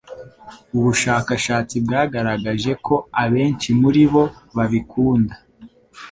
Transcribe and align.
Ubushakashatsi 0.77 1.75
bwagaragaje 1.85 2.71
ko 2.85 2.95
abenshi 3.23 3.69
muribo 3.81 4.21
babikunda 4.55 5.35